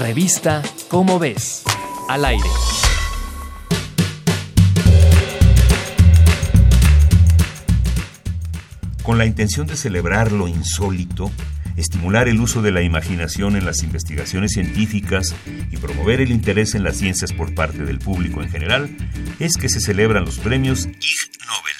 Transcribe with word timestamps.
Revista 0.00 0.62
Cómo 0.88 1.18
ves, 1.18 1.62
al 2.08 2.24
aire. 2.26 2.48
Con 9.02 9.16
la 9.16 9.24
intención 9.24 9.66
de 9.66 9.76
celebrar 9.76 10.32
lo 10.32 10.48
insólito, 10.48 11.30
estimular 11.76 12.28
el 12.28 12.40
uso 12.40 12.60
de 12.60 12.72
la 12.72 12.82
imaginación 12.82 13.56
en 13.56 13.64
las 13.64 13.82
investigaciones 13.82 14.52
científicas 14.52 15.34
y 15.70 15.76
promover 15.78 16.20
el 16.20 16.30
interés 16.30 16.74
en 16.74 16.84
las 16.84 16.96
ciencias 16.96 17.32
por 17.32 17.54
parte 17.54 17.84
del 17.84 17.98
público 17.98 18.42
en 18.42 18.50
general, 18.50 18.94
es 19.38 19.56
que 19.56 19.68
se 19.68 19.80
celebran 19.80 20.24
los 20.24 20.38
premios 20.38 20.86
Ig 20.86 21.46
Nobel. 21.46 21.75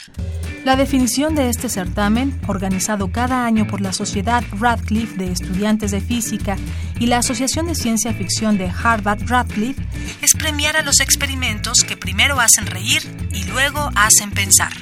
La 0.66 0.74
definición 0.74 1.36
de 1.36 1.48
este 1.48 1.68
certamen, 1.68 2.36
organizado 2.48 3.12
cada 3.12 3.46
año 3.46 3.68
por 3.68 3.80
la 3.80 3.92
Sociedad 3.92 4.42
Radcliffe 4.58 5.16
de 5.16 5.30
Estudiantes 5.30 5.92
de 5.92 6.00
Física 6.00 6.56
y 6.98 7.06
la 7.06 7.18
Asociación 7.18 7.68
de 7.68 7.76
Ciencia 7.76 8.12
Ficción 8.12 8.58
de 8.58 8.68
Harvard 8.68 9.28
Radcliffe, 9.28 9.80
es 10.22 10.32
premiar 10.32 10.76
a 10.76 10.82
los 10.82 10.98
experimentos 10.98 11.84
que 11.86 11.96
primero 11.96 12.40
hacen 12.40 12.66
reír 12.66 13.00
y 13.32 13.44
luego 13.44 13.92
hacen 13.94 14.32
pensar. 14.32 14.72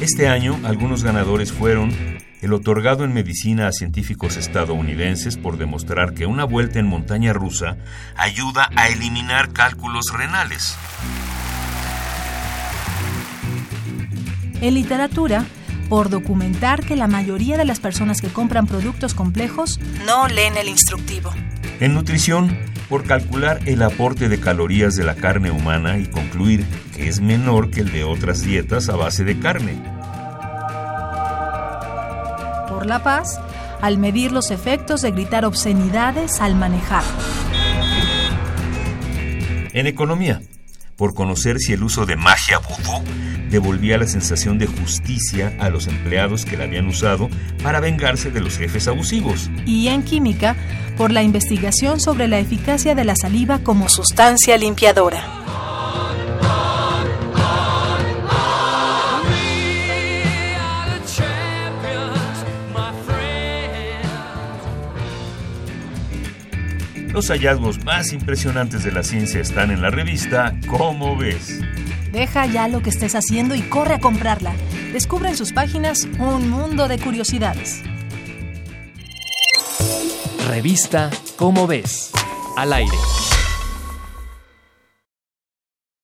Este 0.00 0.28
año, 0.28 0.58
algunos 0.64 1.04
ganadores 1.04 1.52
fueron 1.52 1.92
el 2.40 2.52
otorgado 2.54 3.04
en 3.04 3.12
medicina 3.12 3.68
a 3.68 3.72
científicos 3.72 4.38
estadounidenses 4.38 5.36
por 5.36 5.58
demostrar 5.58 6.14
que 6.14 6.24
una 6.24 6.44
vuelta 6.44 6.78
en 6.78 6.86
montaña 6.86 7.34
rusa 7.34 7.76
ayuda 8.16 8.70
a 8.76 8.88
eliminar 8.88 9.52
cálculos 9.52 10.06
renales. 10.10 10.74
En 14.60 14.74
literatura, 14.74 15.44
por 15.88 16.08
documentar 16.08 16.84
que 16.84 16.96
la 16.96 17.06
mayoría 17.06 17.56
de 17.56 17.64
las 17.64 17.80
personas 17.80 18.20
que 18.20 18.28
compran 18.28 18.66
productos 18.66 19.14
complejos 19.14 19.80
no 20.06 20.28
leen 20.28 20.56
el 20.56 20.68
instructivo. 20.68 21.30
En 21.80 21.94
nutrición, 21.94 22.56
por 22.88 23.04
calcular 23.04 23.60
el 23.66 23.82
aporte 23.82 24.28
de 24.28 24.38
calorías 24.38 24.94
de 24.94 25.04
la 25.04 25.14
carne 25.14 25.50
humana 25.50 25.98
y 25.98 26.06
concluir 26.06 26.64
que 26.94 27.08
es 27.08 27.20
menor 27.20 27.70
que 27.70 27.80
el 27.80 27.92
de 27.92 28.04
otras 28.04 28.42
dietas 28.42 28.88
a 28.88 28.96
base 28.96 29.24
de 29.24 29.38
carne. 29.38 29.74
Por 32.68 32.86
la 32.86 33.02
paz, 33.02 33.40
al 33.80 33.98
medir 33.98 34.32
los 34.32 34.50
efectos 34.50 35.02
de 35.02 35.10
gritar 35.10 35.44
obscenidades 35.44 36.40
al 36.40 36.54
manejar. 36.54 37.04
En 39.72 39.86
economía, 39.86 40.40
por 40.96 41.14
conocer 41.14 41.58
si 41.58 41.72
el 41.72 41.82
uso 41.82 42.06
de 42.06 42.16
magia 42.16 42.58
vudú 42.58 43.02
devolvía 43.50 43.98
la 43.98 44.06
sensación 44.06 44.58
de 44.58 44.66
justicia 44.66 45.56
a 45.60 45.70
los 45.70 45.86
empleados 45.86 46.44
que 46.44 46.56
la 46.56 46.64
habían 46.64 46.86
usado 46.86 47.28
para 47.62 47.80
vengarse 47.80 48.30
de 48.30 48.40
los 48.40 48.58
jefes 48.58 48.88
abusivos. 48.88 49.50
Y 49.64 49.88
en 49.88 50.02
química, 50.02 50.56
por 50.96 51.12
la 51.12 51.22
investigación 51.22 52.00
sobre 52.00 52.28
la 52.28 52.38
eficacia 52.38 52.94
de 52.94 53.04
la 53.04 53.14
saliva 53.16 53.60
como 53.60 53.88
sustancia 53.88 54.56
limpiadora. 54.56 55.33
Los 67.14 67.28
hallazgos 67.28 67.84
más 67.84 68.12
impresionantes 68.12 68.82
de 68.82 68.90
la 68.90 69.04
ciencia 69.04 69.40
están 69.40 69.70
en 69.70 69.80
la 69.80 69.88
revista 69.90 70.52
¿Cómo 70.66 71.16
ves? 71.16 71.60
Deja 72.10 72.44
ya 72.46 72.66
lo 72.66 72.82
que 72.82 72.90
estés 72.90 73.14
haciendo 73.14 73.54
y 73.54 73.62
corre 73.62 73.94
a 73.94 74.00
comprarla. 74.00 74.52
Descubre 74.92 75.28
en 75.28 75.36
sus 75.36 75.52
páginas 75.52 76.08
un 76.18 76.50
mundo 76.50 76.88
de 76.88 76.98
curiosidades. 76.98 77.84
Revista 80.48 81.08
¿Cómo 81.36 81.68
ves? 81.68 82.10
Al 82.56 82.72
aire. 82.72 82.98